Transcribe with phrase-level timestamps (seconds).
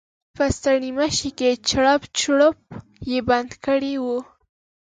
[0.37, 2.57] په ستړيمشې کې چړپ چړوپ
[3.11, 4.05] یې بند کړی و.